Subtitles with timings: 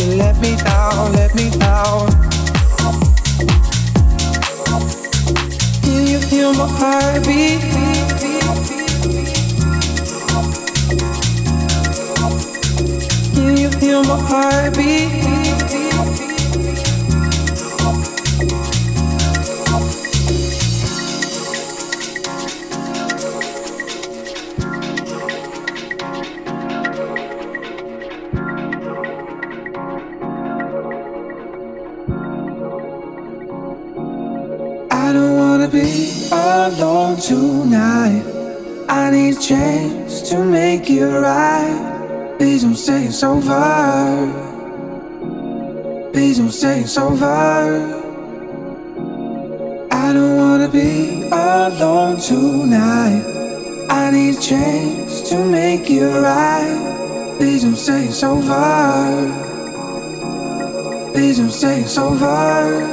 [0.00, 2.08] You let me down, let me down.
[5.84, 7.60] You feel my heartbeat?
[13.34, 15.19] Can you feel my heartbeat?
[43.20, 44.32] It's over.
[46.10, 47.28] Please don't say it's over.
[49.92, 53.22] I don't wanna be alone tonight.
[53.90, 57.36] I need a chance to make it right.
[57.36, 59.28] Please don't say it's over.
[61.12, 62.88] Please don't say it's over.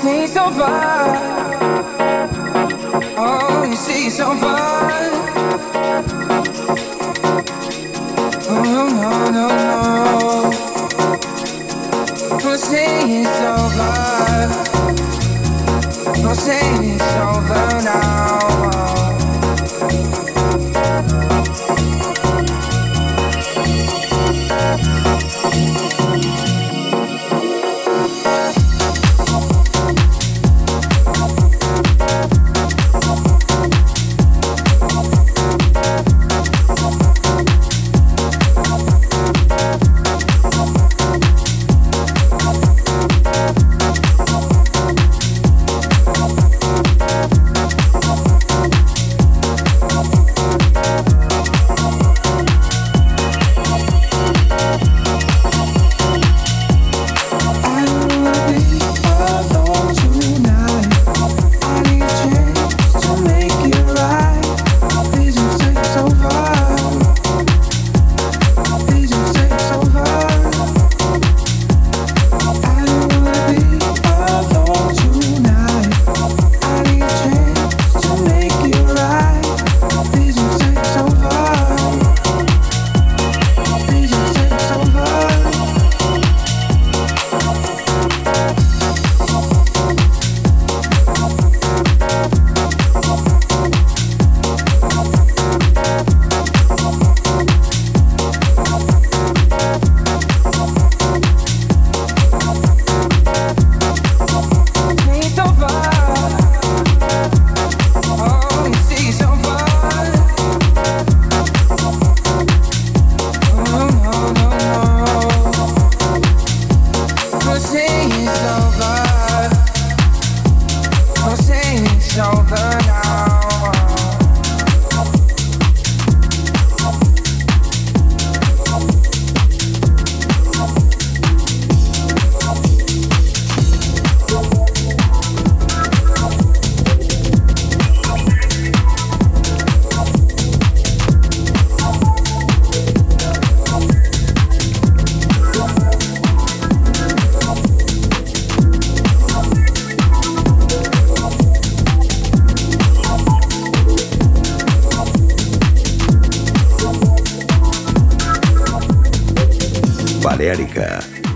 [0.00, 0.72] Say it's over.
[3.18, 5.11] Oh, you see it's over.
[8.48, 10.50] No, no, no, no.
[12.40, 13.92] Don't say it's over.
[16.22, 16.60] Don't say
[16.94, 18.51] it's over now.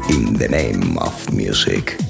[0.09, 2.06] in the name of music.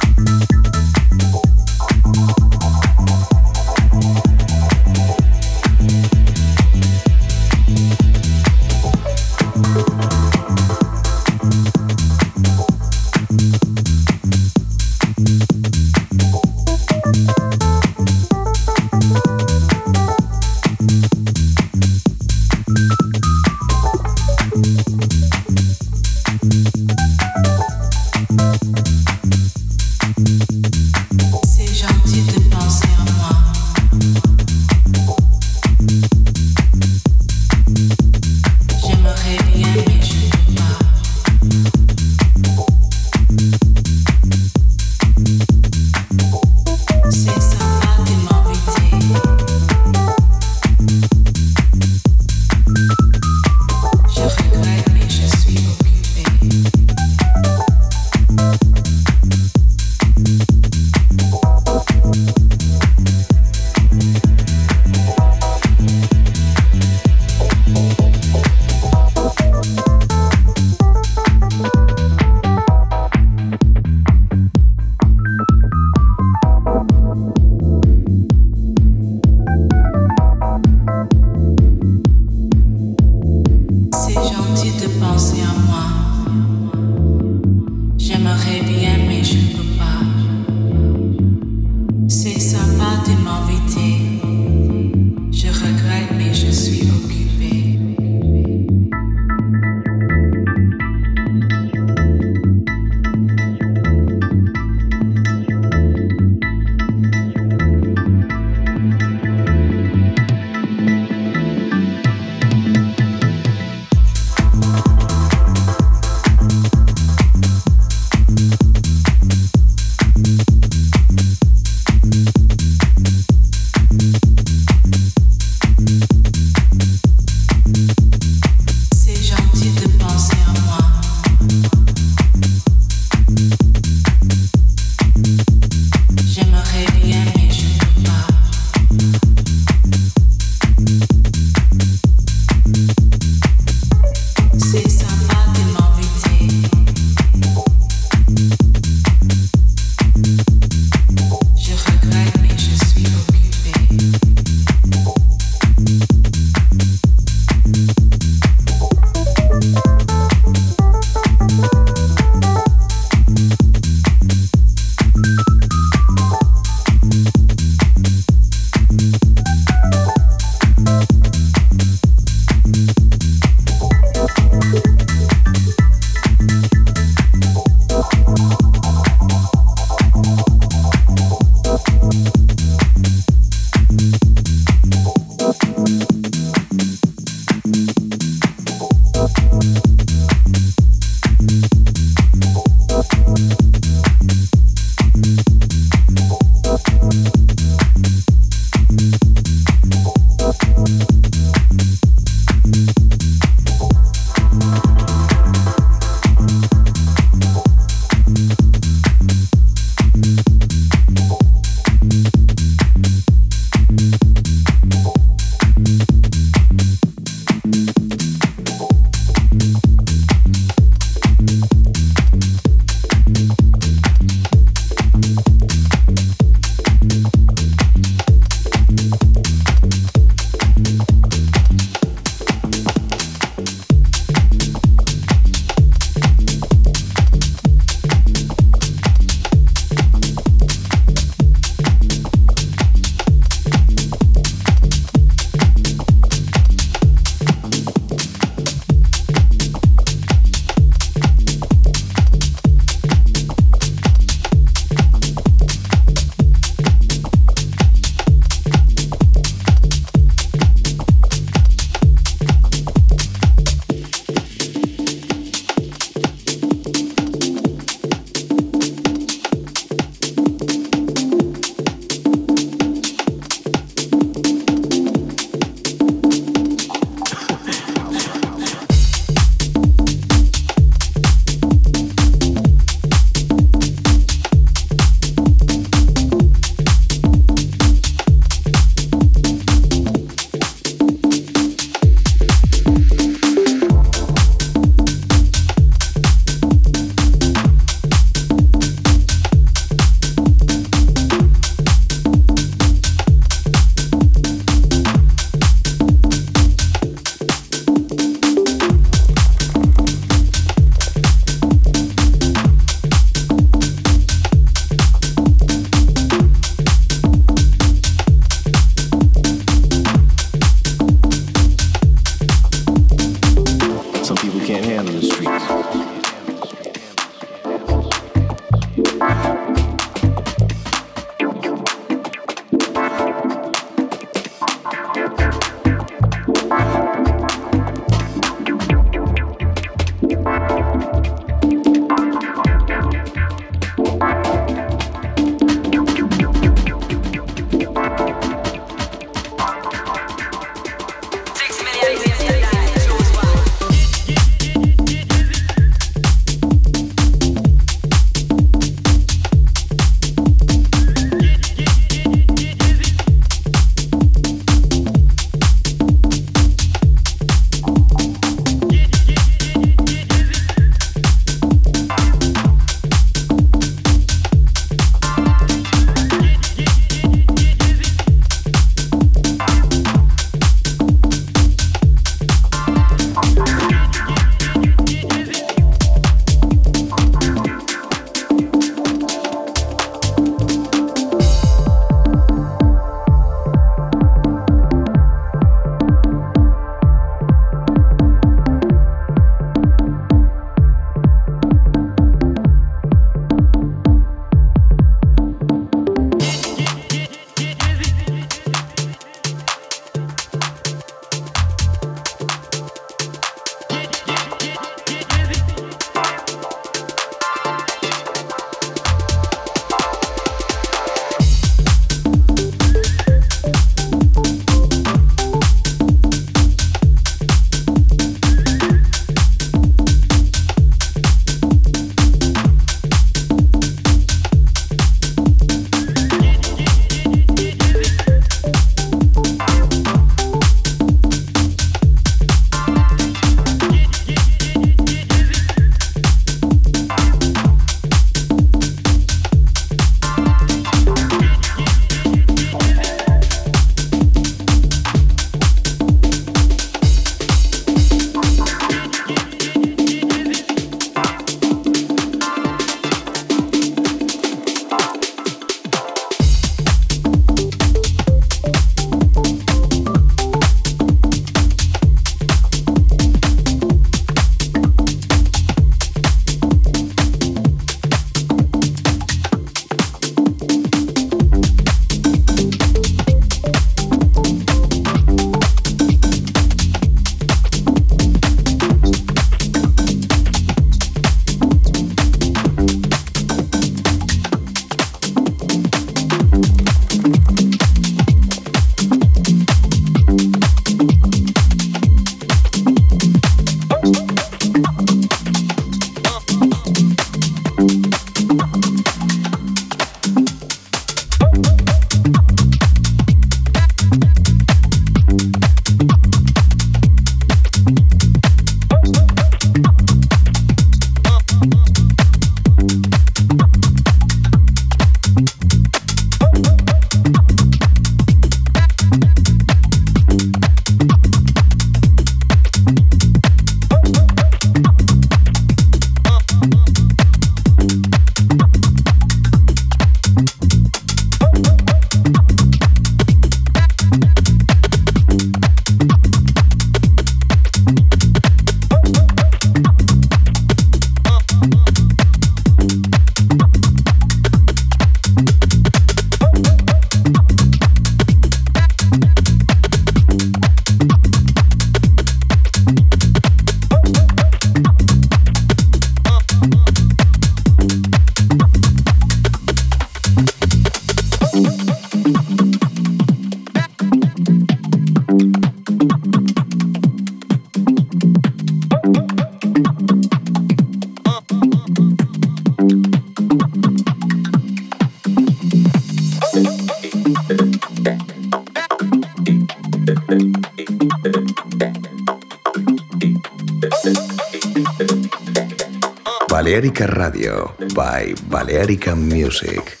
[597.07, 600.00] Radio by Balearica Music.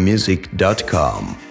[0.00, 1.49] americamusic.com.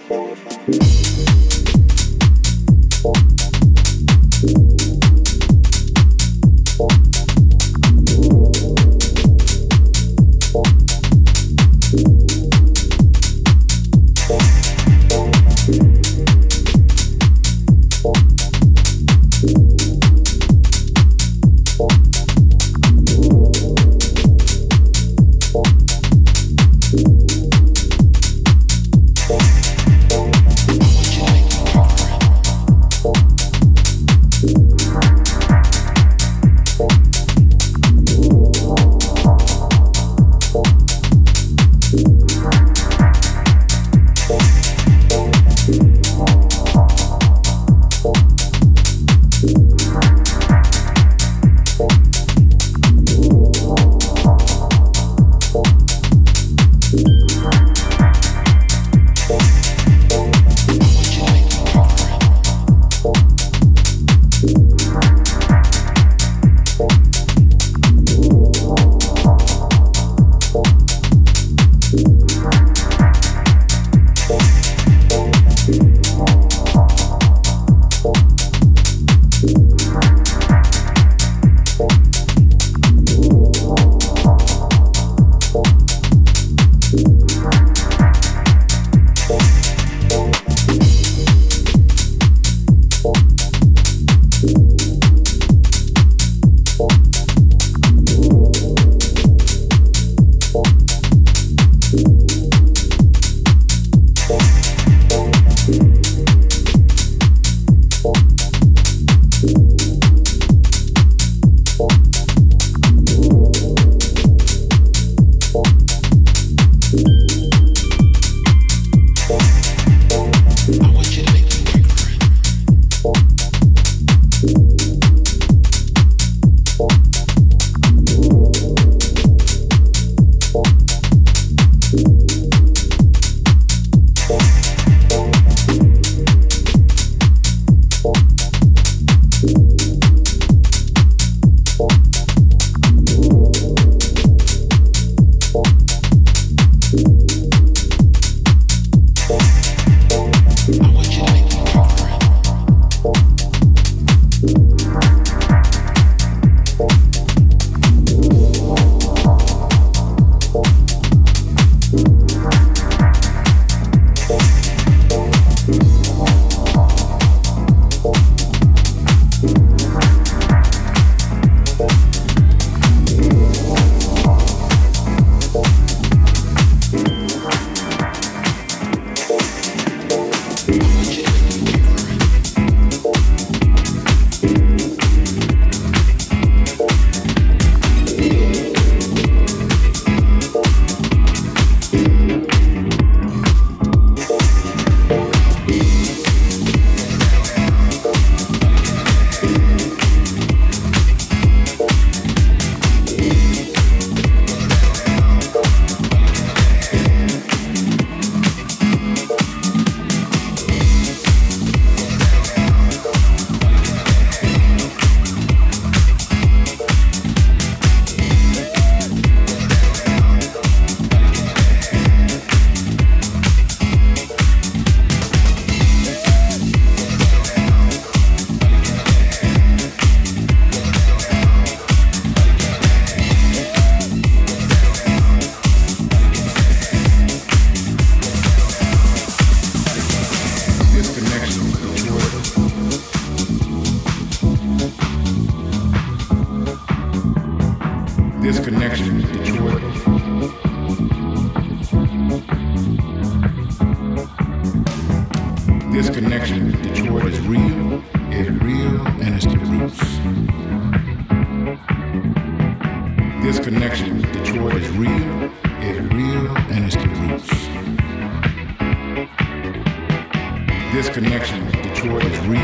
[270.92, 272.60] This connection with Detroit is real,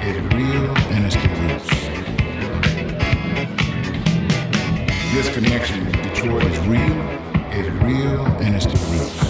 [0.00, 1.68] it's real, and it's the roots.
[5.12, 6.80] This connection with Detroit is real,
[7.52, 9.29] it's real, and it's the roots.